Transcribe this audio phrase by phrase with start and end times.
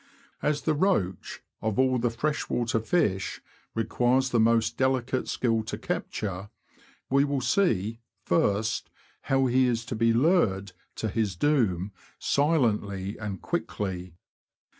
[0.41, 3.39] As the roach, of all the freshwater fish,
[3.75, 6.49] requires the most delicate skill to capture,
[7.11, 8.89] we will see, first,
[9.29, 14.15] how he is to be lured to his doom silently and quickly.